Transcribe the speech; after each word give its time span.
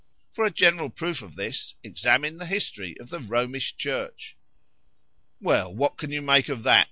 ——For 0.31 0.45
a 0.45 0.49
general 0.49 0.89
proof 0.89 1.21
of 1.21 1.35
this,—examine 1.35 2.39
the 2.39 2.47
history 2.47 2.97
of 2.99 3.09
the 3.09 3.19
Romish 3.19 3.75
church;"—[Well 3.77 5.75
what 5.75 5.97
can 5.97 6.09
you 6.11 6.23
make 6.23 6.49
of 6.49 6.63
that? 6.63 6.79